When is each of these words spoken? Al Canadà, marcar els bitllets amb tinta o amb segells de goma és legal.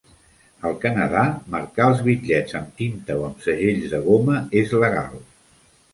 Al 0.69 0.77
Canadà, 0.85 1.25
marcar 1.57 1.85
els 1.91 2.01
bitllets 2.09 2.57
amb 2.61 2.73
tinta 2.81 3.19
o 3.19 3.23
amb 3.31 3.45
segells 3.49 3.87
de 3.95 4.01
goma 4.11 4.43
és 4.63 4.75
legal. 4.87 5.21